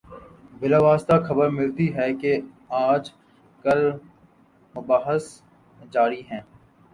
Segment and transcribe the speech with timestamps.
[0.59, 2.31] بالواسطہ خبر ملتی ہے کہ
[2.79, 3.11] آج
[3.65, 5.25] کل کیا مباحث
[5.91, 6.41] جاری ہیں۔